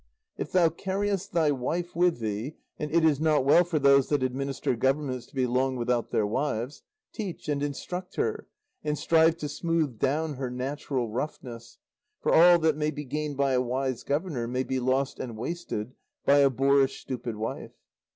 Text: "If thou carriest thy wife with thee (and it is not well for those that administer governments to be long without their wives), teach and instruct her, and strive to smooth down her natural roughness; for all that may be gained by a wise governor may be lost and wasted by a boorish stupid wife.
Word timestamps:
"If 0.35 0.51
thou 0.51 0.69
carriest 0.69 1.31
thy 1.31 1.51
wife 1.51 1.95
with 1.95 2.17
thee 2.17 2.55
(and 2.79 2.91
it 2.91 3.05
is 3.05 3.19
not 3.19 3.45
well 3.45 3.63
for 3.63 3.77
those 3.77 4.09
that 4.09 4.23
administer 4.23 4.75
governments 4.75 5.27
to 5.27 5.35
be 5.35 5.45
long 5.45 5.75
without 5.75 6.09
their 6.09 6.25
wives), 6.25 6.81
teach 7.13 7.47
and 7.47 7.61
instruct 7.61 8.15
her, 8.15 8.47
and 8.83 8.97
strive 8.97 9.37
to 9.37 9.47
smooth 9.47 9.99
down 9.99 10.37
her 10.37 10.49
natural 10.49 11.11
roughness; 11.11 11.77
for 12.19 12.33
all 12.33 12.57
that 12.57 12.77
may 12.77 12.89
be 12.89 13.03
gained 13.05 13.37
by 13.37 13.51
a 13.53 13.61
wise 13.61 14.01
governor 14.01 14.47
may 14.47 14.63
be 14.63 14.79
lost 14.79 15.19
and 15.19 15.37
wasted 15.37 15.93
by 16.25 16.39
a 16.39 16.49
boorish 16.49 16.99
stupid 16.99 17.35
wife. 17.35 17.73